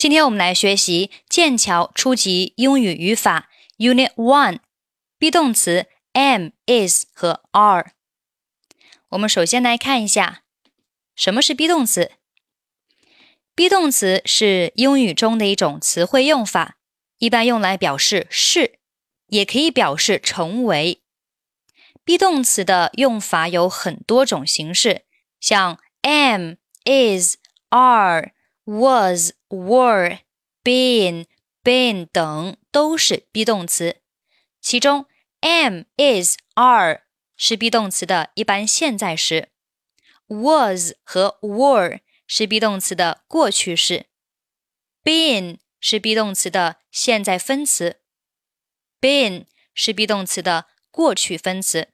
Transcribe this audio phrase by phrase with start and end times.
[0.00, 4.60] 今天我们来学习剑桥初级英语语法 Unit One
[5.18, 7.92] be 动词 am、is 和 are。
[9.10, 10.40] 我们首先来看一下
[11.14, 12.12] 什么是 be 动词。
[13.54, 16.78] be 动词是英语中的一种词汇用法，
[17.18, 18.78] 一般用来表示是，
[19.26, 21.02] 也可以表示成为。
[22.06, 25.02] be 动词的用法有很多种形式，
[25.38, 26.54] 像 am、
[26.86, 27.36] is、
[27.68, 28.32] are。
[28.70, 30.20] Was, were,
[30.62, 31.26] been,
[31.64, 33.96] been 等都是 be 动词，
[34.60, 35.06] 其中
[35.40, 37.02] am, is, are
[37.36, 39.48] 是 be 动词的一般现在时
[40.28, 44.06] ，was 和 were 是 be 动词的过去式
[45.02, 48.00] ，been 是 be 动词的现在分词
[49.00, 51.88] ，been 是 be 动词的过去分词。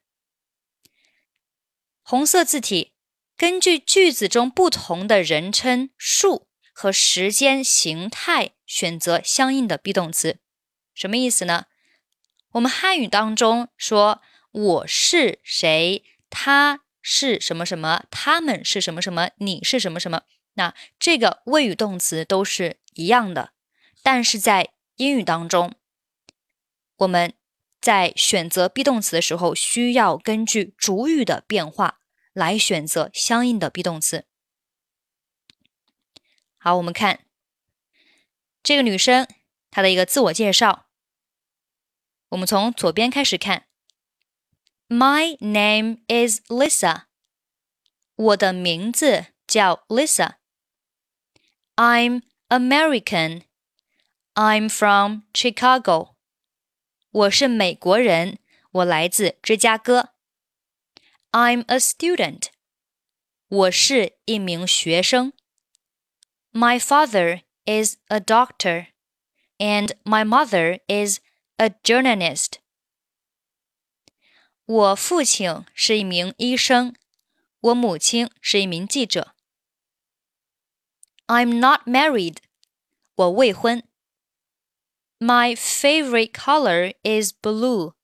[2.03, 2.93] 红色字体
[3.35, 6.46] 根据句子中不同的人称数。
[6.79, 10.37] 和时间形态选择相应的 be 动词，
[10.93, 11.65] 什么意思呢？
[12.51, 20.21] 我们汉语当中说我是谁，他是什么什么，他们是什么什么，你是什么什么，
[20.53, 23.53] 那这个谓语动词都是一样的。
[24.03, 25.73] 但是在英语当中，
[26.97, 27.33] 我们
[27.81, 32.01] 在选择 be 动词的时候，需要根据主语的变化
[32.33, 34.25] 来选择相应的 be 动词。
[36.66, 37.20] 好，我们看
[38.62, 39.26] 这个女生
[39.70, 40.86] 她的一个自我介绍。
[42.30, 43.66] 我们从左边开始看。
[44.88, 47.04] My name is Lisa。
[48.14, 56.14] 我的名字叫 Lisa。I'm American。I'm from Chicago。
[57.10, 58.38] 我是美国人，
[58.70, 60.10] 我来自芝加哥。
[61.32, 62.48] I'm a student。
[63.48, 65.32] 我是一名学生。
[66.52, 68.88] My father is a doctor,
[69.58, 71.20] and my mother is
[71.56, 72.58] a journalist.
[74.64, 76.94] 我父亲是一名医生，
[77.60, 79.34] 我母亲是一名记者。
[81.26, 82.38] I'm not married.
[83.14, 83.82] 我未婚。
[85.18, 87.94] My favorite color is blue.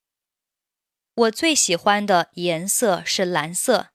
[1.15, 3.91] 我最喜欢的颜色是蓝色。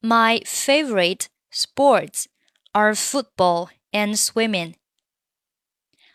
[0.00, 2.26] My favorite sports
[2.77, 4.75] are football and swimming.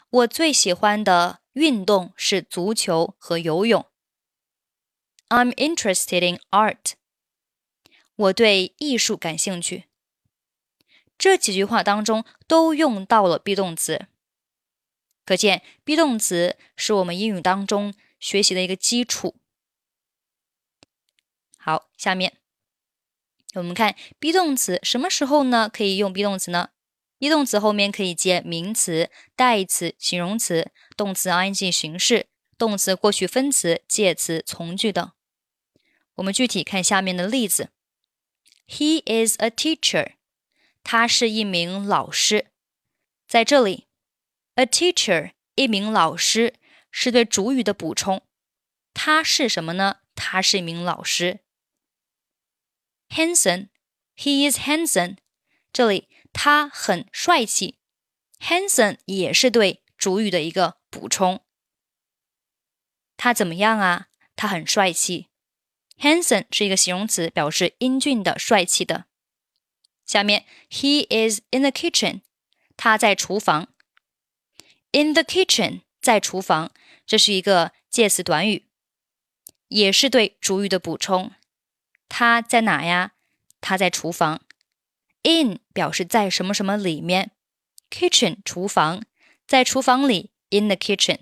[0.09, 3.85] 我最喜欢的运动是足球和游泳。
[5.29, 6.93] I'm interested in art.
[8.15, 9.89] 我对艺术感兴趣。
[11.19, 14.07] 这几句话当中都用到了 be 动词，
[15.25, 19.35] 可见 be 动词是我们英语当中学习的一个基础。
[21.57, 22.42] 好，下面。
[23.55, 25.69] 我们看 be 动词什么时候呢？
[25.69, 26.71] 可以用 be 动词呢
[27.19, 35.13] ？be 动词后面可以接名词、代词、形容词、动词 ing 形式、动词过去分词、介词、从句等。
[36.15, 37.71] 我们具体看下面的例子
[38.67, 40.13] ：He is a teacher，
[40.83, 42.47] 他是一名老师。
[43.29, 43.87] 在这里
[44.55, 46.55] ，a teacher 一名老师
[46.91, 48.23] 是对主语的补充。
[48.95, 49.99] 他是什么呢？
[50.15, 51.41] 他是一名老师。
[53.15, 53.69] Handsome,
[54.17, 55.19] he is handsome。
[55.71, 57.79] 这里他很帅气
[58.41, 61.45] ，handsome 也是对主语的一个补充。
[63.19, 64.09] 他怎么样啊？
[64.35, 65.29] 他很帅气。
[65.99, 69.05] Handsome 是一个形容词，表示英俊的、帅气的。
[70.07, 72.23] 下面，He is in the kitchen。
[72.77, 73.69] 他在厨房。
[74.91, 76.73] In the kitchen，在厨房，
[77.07, 78.67] 这是一个介词短语，
[79.69, 81.33] 也是对主语的补充。
[82.15, 83.15] 他在哪呀？
[83.63, 84.43] 他在厨房。
[85.23, 87.31] In 表示在什么什么里面
[87.89, 89.03] ，kitchen 厨房，
[89.47, 90.31] 在厨房里。
[90.51, 91.21] In the kitchen。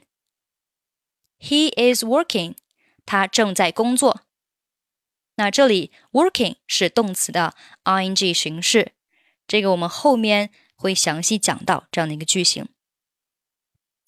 [1.39, 2.57] He is working。
[3.07, 4.23] 他正在工作。
[5.37, 8.95] 那这里 working 是动词的 ing 形式，
[9.47, 12.67] 这个我们后面会详细讲到这样的一个句型。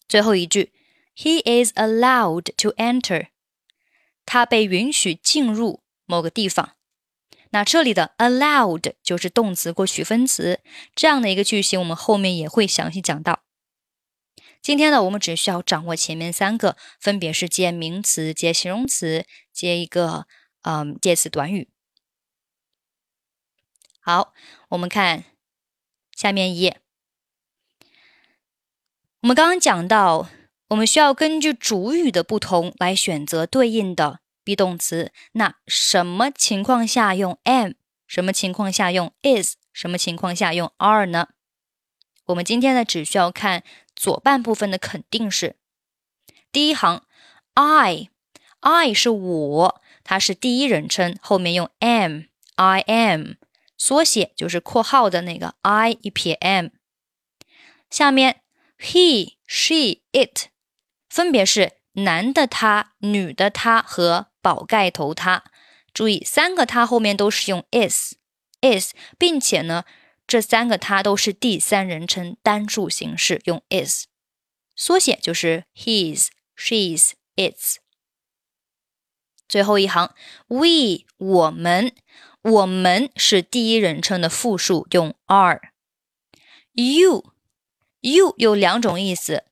[0.08, 0.72] 最后一句
[1.14, 3.28] ，He is allowed to enter。
[4.26, 5.84] 他被允许进入。
[6.06, 6.76] 某个地方，
[7.50, 10.60] 那这里的 allowed 就是动词过去分词，
[10.94, 13.42] 这样的一个句型，我们后面也会详细讲到。
[14.60, 20.26] 今天呢，我们只需要掌握前面三个，分别是接名词、接形容词、接一个
[20.62, 21.68] 嗯介词短语。
[24.00, 24.32] 好，
[24.70, 25.24] 我们看
[26.16, 26.80] 下面一页。
[29.20, 30.28] 我们刚刚讲到，
[30.68, 34.21] 我们需要根据主语的不同来选择对应的。
[34.44, 37.72] Be 动词，那什么情况下用 am？
[38.06, 39.56] 什么情况下用 is？
[39.72, 41.28] 什么情况下用 are 呢？
[42.26, 43.64] 我们今天呢，只需要看
[43.96, 45.56] 左半部分的肯定式。
[46.50, 47.04] 第一行
[47.54, 53.32] ，I，I 是我，它是第一人称，后面用 am，I am，
[53.78, 56.68] 缩写就是括号的那个 I 一撇 m。
[57.88, 58.42] 下面
[58.78, 60.48] he，she，it，
[61.08, 65.44] 分别是男的他、女的他和宝盖头他。
[65.94, 69.84] 注意，三个他后面都是用 is，is，并且呢。
[70.24, 74.06] 这三个它都是第三人称单数形式，用 is，
[74.74, 77.76] 缩写就是 his、she's、its。
[79.46, 80.14] 最后一行
[80.46, 81.92] ，we 我们，
[82.40, 85.60] 我们是第一人称的复数，用 are。
[86.72, 89.44] you，you 有两种意思，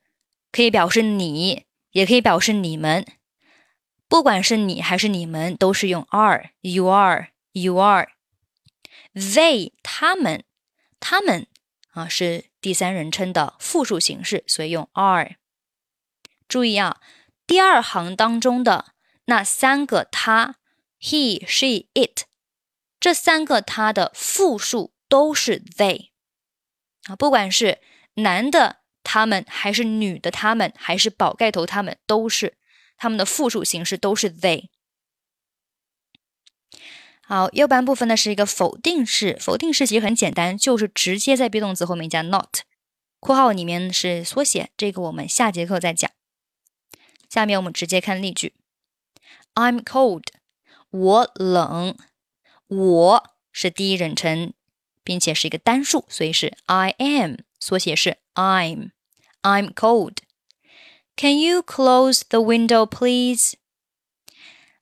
[0.51, 3.05] 可以表示你，也可以表示你们。
[4.11, 6.51] 不管是你还是你们，都是用 are。
[6.61, 8.09] You are，you are。
[9.15, 10.45] They 他们。
[10.99, 11.47] 他们
[11.93, 15.37] 啊是第三人称的复数形式，所以用 are。
[16.47, 17.01] 注意啊，
[17.47, 18.93] 第二行当中的
[19.25, 20.57] 那三个他
[21.01, 22.25] ，he、she、it，
[22.99, 26.11] 这三个他的复数都是 they
[27.05, 27.79] 啊，不管是
[28.15, 32.59] 男的他们，还是女的他们，还是宝盖头他们，都是
[33.01, 34.69] 他们的复数形式都是 they。
[37.23, 42.59] 好，右半部分呢是一个否定式，否定式其实很简单，就是直接在 be 动词后面加 not，
[43.19, 46.11] 括号里面是缩写，这个我们下节课再讲。
[47.31, 48.53] 下面我们直接看例句
[49.55, 50.25] ：I'm cold，
[50.91, 51.97] 我冷，
[52.67, 54.53] 我是第一人称，
[55.03, 60.17] 并且是一个单数，所以是 I am，缩写是 I'm，I'm cold。
[61.20, 63.54] Can you close the window, please?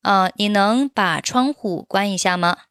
[0.01, 2.63] 啊，你能把窗户关一下吗？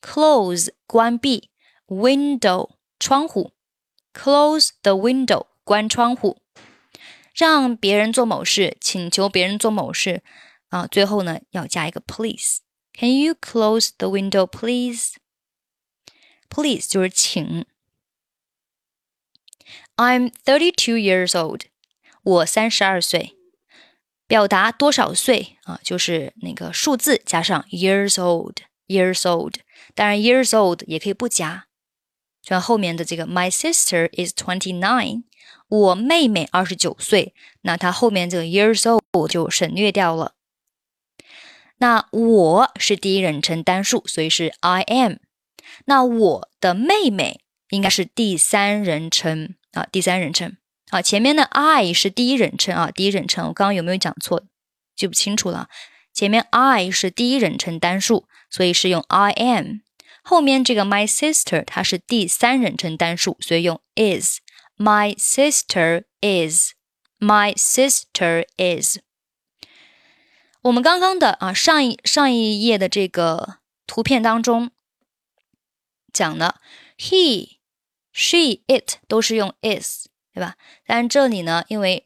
[0.00, 1.50] Close 关闭，
[1.88, 3.52] window 窗户，
[4.12, 6.42] close the window 关窗户。
[7.34, 10.22] 让别人做某事，请求别人做某事
[10.68, 15.16] 啊，最后呢要加一个 please。Can you close the window, please?
[16.48, 17.66] Please 就是请。
[19.96, 21.62] I'm thirty-two years old，
[22.23, 23.37] 我三十二岁。
[24.27, 25.77] 表达多少岁啊？
[25.83, 29.55] 就是那个数字加上 years old，years old。
[29.93, 31.65] 当然，years old 也可以不加，
[32.41, 35.23] 就像后面的这个 My sister is twenty nine，
[35.67, 37.33] 我妹妹二十九岁，
[37.63, 40.35] 那它后面这个 years old 就省略掉了。
[41.79, 45.15] 那我是第一人称单数，所以是 I am。
[45.87, 50.55] 那我的妹妹应该是第三人称啊，第三人称。
[50.91, 54.43] 啊，前面的 I 是第一人称啊，第一人称，我刚刚有没有讲错？
[54.95, 55.69] 记不清楚了。
[56.13, 59.79] 前面 I 是第一人称单数，所以是用 I am。
[60.21, 64.39] 后面这个 my sister 它是第三人称单数，所以用 is。
[64.77, 66.73] My sister is。
[67.19, 68.97] My sister is。
[70.63, 74.71] 我们刚刚的啊上一上一页的这个图片当中
[76.11, 76.59] 讲了
[76.97, 77.59] ，he、
[78.11, 80.07] she、it 都是用 is。
[80.33, 80.55] 对吧？
[80.85, 82.05] 但这里呢，因为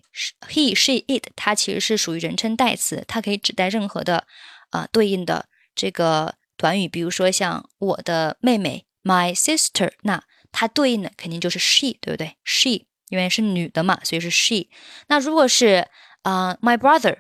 [0.50, 4.25] he、she、it，它其实是属于人称代词，它可以指代任何的
[4.72, 6.88] 啊对应的这个短语。
[6.88, 14.68] 比如说像我的妹妹 my sister，那它对应的肯定就是 she，对不对？she 因为是女的嘛，所以是 she。
[15.07, 15.88] 那如果是
[16.23, 17.19] 啊 my brother，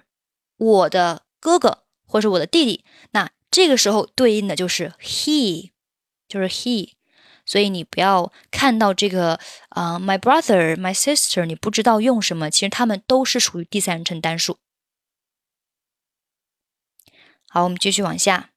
[0.57, 5.71] 我的哥哥或者我的弟弟，那这个时候对应的就是 he，
[6.27, 6.93] 就是 he。
[7.45, 14.57] 所以你不要看到这个啊，my brother, my sister，你不知道用什么，其实他们都是属于第三人称单数。
[17.47, 18.49] 好，我们继续往下。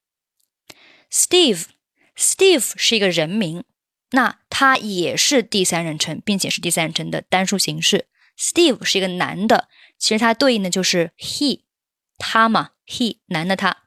[1.11, 3.63] Steve，Steve 是一个人名，
[4.11, 8.07] 那他也是第三人称，并且是第三人称的单数形式。
[8.37, 11.63] Steve 是一个男的，其实它对应的就是 he，
[12.17, 13.83] 他嘛，he 男的他。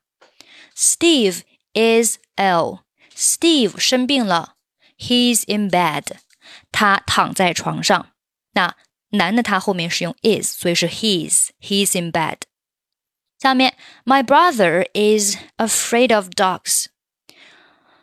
[0.76, 1.42] Steve
[1.75, 4.56] is ill，Steve 生病了。
[5.01, 6.05] He's in bed，
[6.71, 8.12] 他躺在床上。
[8.53, 8.75] 那
[9.09, 12.39] 男的他后面是用 is，所以是 he's。He's in bed。
[13.39, 16.88] 下面，My brother is afraid of dogs。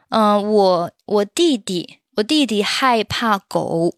[0.08, 3.96] 嗯，我我弟弟，我弟弟害怕狗。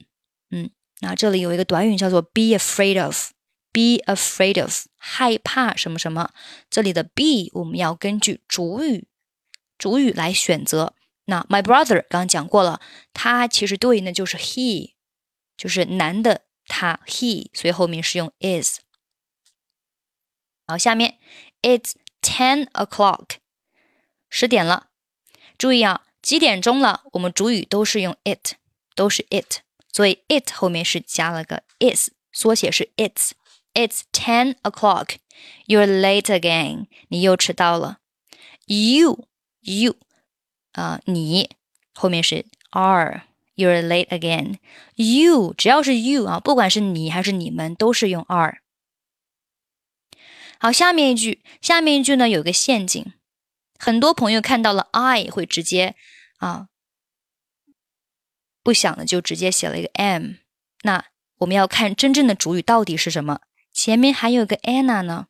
[0.50, 0.70] 嗯，
[1.00, 6.30] 那这里有一个短语叫做 be afraid of。be afraid of，害怕什么什么。
[6.70, 9.06] 这里的 be 我们要根据主语
[9.76, 10.94] 主语来选择。
[11.31, 12.81] 那 my brother 刚刚讲过了，
[13.13, 14.95] 他其实对应的就是 he，
[15.55, 18.79] 就是男的他 he，所以后面是用 is。
[20.67, 21.19] 好，下面
[21.61, 23.37] it's ten o'clock，
[24.29, 24.89] 十点了。
[25.57, 27.03] 注意啊，几点钟了？
[27.13, 28.55] 我们主语都是用 it，
[28.93, 29.61] 都是 it。
[29.93, 33.31] 所以 it 后面是加了个 is，缩写是 its。
[33.73, 35.15] It's ten o'clock.
[35.65, 36.87] You're late again.
[37.07, 37.99] 你又迟到了。
[38.65, 39.29] You,
[39.61, 39.95] you，
[40.73, 41.49] 啊、呃，你
[41.93, 43.23] 后面是 are.
[43.55, 44.55] You're late again.
[44.95, 48.59] You 只要是 you 啊，不管是你还是你们，都是用 are。
[50.57, 53.13] 好，下面一句，下面一句呢有个陷阱，
[53.77, 55.95] 很多朋友看到了 I 会直接
[56.37, 56.69] 啊
[58.63, 60.35] 不想的就直接写了一个 am。
[60.83, 61.05] 那
[61.39, 63.41] 我们要看真正的主语到底是什么。
[63.73, 65.27] 前面还有个 Anna 呢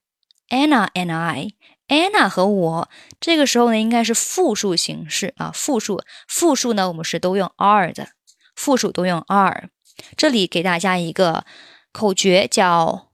[0.49, 1.53] ，Anna and I
[1.91, 8.07] Anna 和我，这个时候呢应该是复数形式啊，复数，复数呢我们是都用 are 的，
[8.55, 9.69] 复数都用 are。
[10.15, 11.45] 这里给大家一个
[11.91, 13.09] 口诀，叫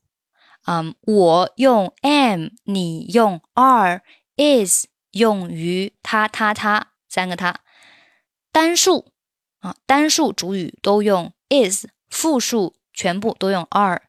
[0.67, 7.61] 嗯，我用 am，你用 are，is 用于他他他三个他，
[8.51, 9.11] 单数
[9.61, 14.03] 啊，单数主语都用 is，复数全部都用 are，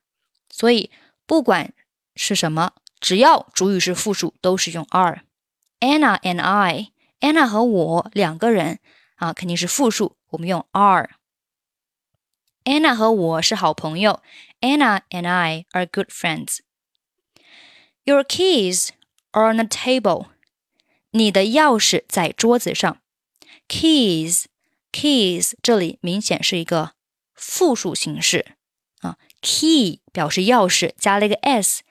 [0.50, 0.90] 所以。
[1.26, 1.74] 不管
[2.14, 8.79] 是什么，只要主语是复数，都是用 are。Anna and I，Anna 和我两个人
[9.15, 14.21] 啊，肯定是复数，我们用 are。Anna 和我是好朋友，
[14.61, 18.89] Anna and I are good friends。Your keys
[19.31, 20.27] are on the table。
[21.11, 22.99] 你的钥匙在桌子上。
[23.67, 26.93] Keys，keys 这里明显是一个
[27.33, 28.55] 复数形式。
[29.41, 31.83] Key 表示钥匙，加了一个 s，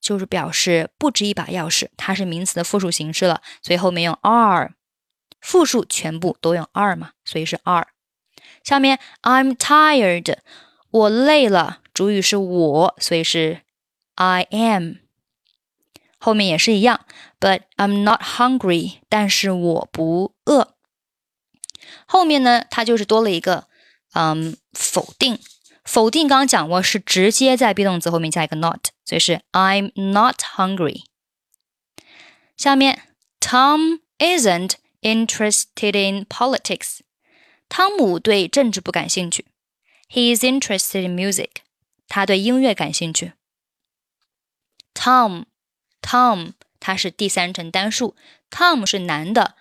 [0.00, 4.72] 就是表示不止一把钥匙，它是名词的复数形式了，所以后面用 are。
[5.40, 7.88] 复数全部都用 are 嘛，所以是 are。
[8.62, 10.36] 下面 I'm tired，
[10.90, 13.62] 我累了，主语是我，所以是
[14.16, 14.96] I am。
[16.18, 17.06] 后面也是一样
[17.38, 20.74] ，But I'm not hungry，但是我不饿。
[22.04, 23.64] 后面呢，它就是多了一个
[24.12, 25.38] 嗯否定。
[25.82, 31.03] 否定刚刚讲过是直接在 be 动词后面加一个 not，所以是 I'm not hungry。
[32.55, 33.01] 下面
[33.39, 36.99] Tom isn't interested in politics。
[37.67, 39.45] 汤姆对政治不感兴趣。
[40.09, 41.49] He is interested in music。
[42.07, 43.33] 他对音乐感兴趣。
[44.93, 45.45] Tom
[46.01, 48.15] Tom 他是第三人称单数，
[48.49, 49.55] Tom 是男的，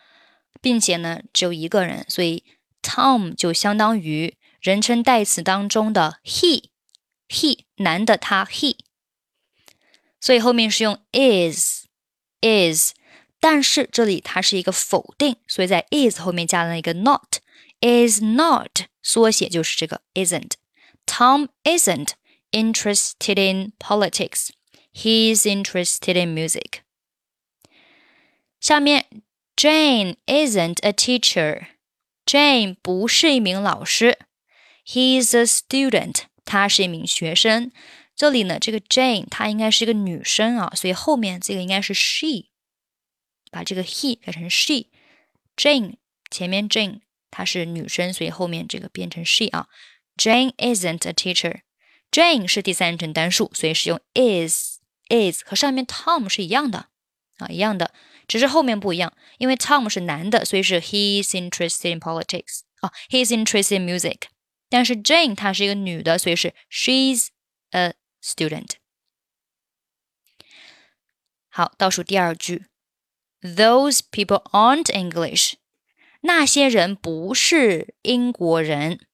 [0.60, 2.44] 并且呢只有一个人，所以
[2.82, 4.36] Tom 就相当于。
[4.60, 8.78] 人称代词当中的 he，he 男的他 he，
[10.20, 11.84] 所以后面是用 is
[12.40, 12.92] is，
[13.40, 22.12] 但是这里它是一个否定，所以在 is 后面加了一个 not，is not 缩写就是这个 isn't。Tom isn't
[22.50, 24.48] interested in politics.
[24.92, 26.80] He's interested in music.
[28.60, 29.06] 下面
[29.56, 31.66] Jane isn't a teacher.
[32.24, 34.18] Jane 不是一名老师。
[34.86, 37.70] He's a student，他是一名学生。
[38.18, 42.46] 这里呢，这个 Jane 她应该是一个女生啊，所以后面这个应该是 she，
[43.50, 45.94] 把这个 he 改成 she。Jane
[46.30, 49.68] 前面 Jane 她是女生，所以后面这个变成 she 啊。
[50.16, 54.78] Jane isn't a teacher。Jane 是第三人称单数，所以是用 is
[55.08, 56.86] is 和上面 Tom 是一样的
[57.38, 57.92] 啊，一样的，
[58.28, 64.28] 只是后面不一样，因为 Tom 是男的，所以是 he's interested in politics 啊，he's interested in music。
[64.68, 67.28] 但是 Jane 她是一个女的，所以是 she's
[67.70, 68.70] a student。
[71.48, 72.66] 好，倒数第二句，
[73.40, 75.54] Those people aren't English。
[76.22, 79.06] 那些人不是英国人。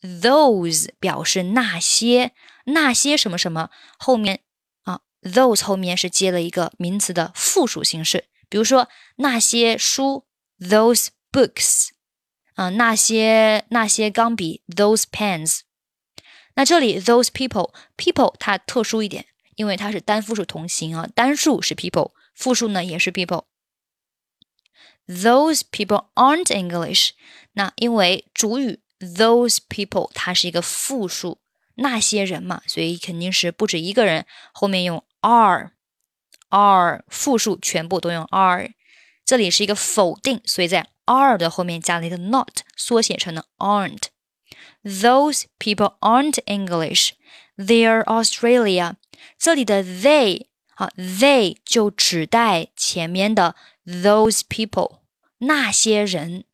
[0.00, 2.32] Those 表示那些，
[2.64, 4.42] 那些什么什么，后面
[4.82, 8.28] 啊，those 后面是接了一个名词的复数形式。
[8.48, 10.26] 比如说那些书，
[10.58, 11.90] those books。
[12.54, 15.60] 啊，那些那些钢笔，those pens。
[16.57, 23.43] 那这里 those people，people 它特殊一点，因为它是单复数同形啊，单数是 people，复数呢也是 people。
[25.07, 27.11] Those people aren't English。
[27.53, 31.37] 那因为主语 those people 它是一个复数，
[31.75, 38.71] 那些人嘛，所以肯定是不止一个人，后面用 are，are 复数全部都用 are。
[39.23, 44.05] 这里是一个否定，所以在 are 的后面加了一个 not，缩写成了 aren't。
[44.84, 47.12] Those people aren't English.
[47.56, 48.96] They're Australia.
[49.38, 53.54] 这里的 they 啊，they 就指代前面的
[53.86, 55.00] those people，
[55.38, 56.44] 那些人，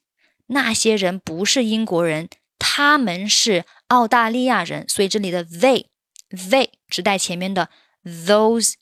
[0.47, 2.28] 那些人不是英国人，
[2.59, 5.87] 他们是澳大利亚人，所以这里的 they
[6.31, 7.71] they 指代前面的
[8.05, 8.75] those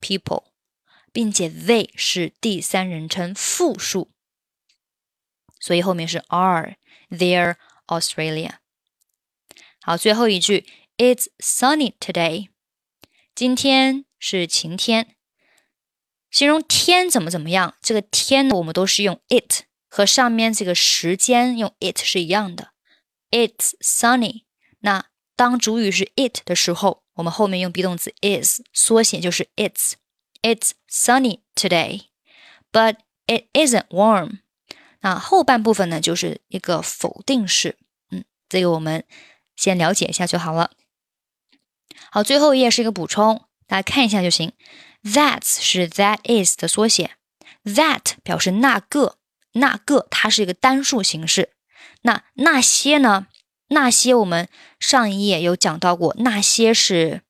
[0.00, 0.44] people，
[1.12, 4.10] 并且 they 是第三人称复数。
[5.58, 8.54] 所以后面是 are，they're Australia。
[9.87, 10.65] 好，最后一句
[10.97, 12.47] ，It's sunny today。
[13.35, 15.15] 今天是晴天。
[16.31, 22.71] 形容天怎么怎么样，这个天，我们都是用 it，和上面这个时间用 it 是一样的。
[23.29, 24.45] It's sunny。
[24.79, 29.91] 那当主语是 it 的时候，我们后面用 be 动词 is，缩写就是 it's。
[30.41, 32.05] It's sunny today,
[32.71, 32.95] but
[33.27, 34.39] it isn't warm。
[35.01, 37.77] 那后半部分呢，就是一个否定式。
[38.09, 39.05] 嗯，这个我们
[39.55, 40.71] 先了解一下就好了。
[42.11, 44.53] 好，最后一页是一个补充，大家看一下就行。
[45.03, 47.17] That 是 that is 的缩写
[47.63, 49.17] ，that 表示那个，
[49.53, 51.53] 那个它是一个单数形式。
[52.01, 53.27] 那那些呢？
[53.67, 54.47] 那些我们
[54.79, 57.23] 上一页有讲到过，那些是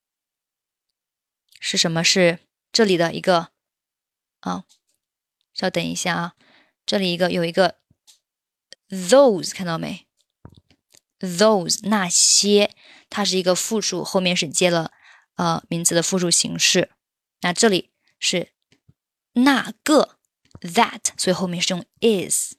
[1.62, 2.04] 是什么？
[2.04, 2.40] 是
[2.74, 3.52] 这里的一个
[4.42, 4.66] 啊，
[5.54, 6.34] 稍等一下啊，
[6.86, 7.78] 这里一个有一个
[8.90, 10.06] those 看到没
[11.20, 12.72] ？those 那些，
[13.10, 14.92] 它是一个复数，后面是接了
[15.36, 16.92] 呃名词的复数形式。
[17.42, 18.50] 那这里是
[19.34, 20.18] 那个
[20.62, 22.54] that，所以后面是用 is。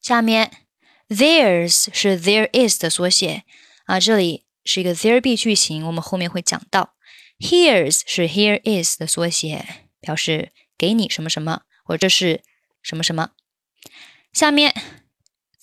[0.00, 0.62] 下面。
[1.08, 3.44] Theirs 是 there is 的缩写
[3.84, 6.96] 啊，这里是一个 there be 句型，我们后面会讲到。
[7.38, 12.42] Here's 是 here is 的缩写，表示给你什么什么，或者是
[12.82, 13.30] 什么什么。
[14.32, 14.74] 下面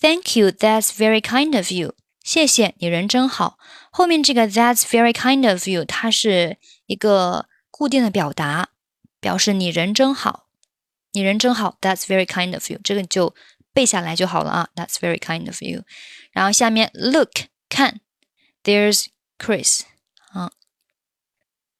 [0.02, 1.94] ，Thank you, that's very kind of you。
[2.22, 3.58] 谢谢你人真好。
[3.90, 8.70] 后面这个 That's very kind of you，它是一个固定的表达，
[9.20, 10.48] 表示你人真好，
[11.12, 11.78] 你人真好。
[11.80, 13.34] That's very kind of you，这个就。
[13.74, 14.68] 背下来就好了啊。
[14.74, 15.84] That's very kind of you。
[16.32, 17.30] 然后下面 look
[17.68, 18.00] 看，
[18.64, 19.06] There's
[19.38, 19.82] Chris
[20.32, 20.50] 啊，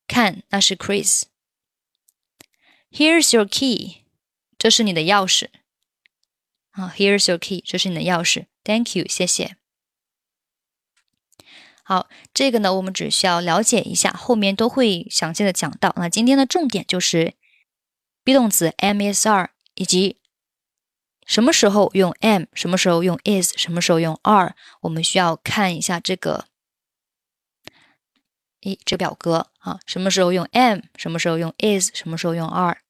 [0.06, 4.04] 看那是 Chris。Here's your key，
[4.56, 5.48] 这是你的钥匙
[6.73, 6.93] 啊。
[6.95, 8.45] Here's your key，这是你的钥匙。
[8.63, 9.55] Thank you，谢谢。
[11.85, 15.93] 好，这个呢，我们只需要了解一下，后面都会详细的讲到。
[15.97, 17.33] 那今天的重点就是
[18.23, 20.21] be 动词 am is are 以及
[21.25, 26.45] 什么时候用 am，什么时候用 is，什么时候用 are，我们需要看一下这个，
[28.61, 32.82] 一这表格啊，什么时候用 am，什么时候用 is，什么时候用 are。